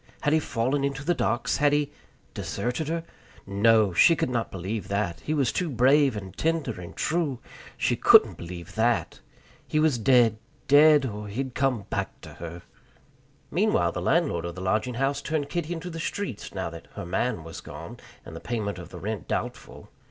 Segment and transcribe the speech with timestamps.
[0.21, 1.57] Had he fallen into the docks?
[1.57, 1.91] Had he
[2.33, 3.03] deserted her?
[3.45, 3.93] No!
[3.93, 7.37] She could not believe that; he was too brave and tender and true.
[7.77, 9.19] She couldn't believe that.
[9.67, 12.63] He was dead, dead, or he'd come back to her.
[13.51, 17.05] Meanwhile the landlord of the lodging house turned Kitty into the streets, now that "her
[17.05, 19.91] man" was gone, and the payment of the rent doubtful.